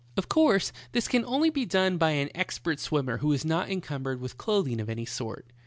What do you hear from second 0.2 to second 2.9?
course, this can only be done by an expert